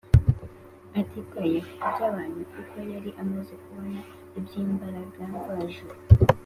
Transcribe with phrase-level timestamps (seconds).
[0.99, 3.99] atitaye kuby’abantu kuko yari amaze kubona
[4.37, 5.95] iby’imbaraga mvajuru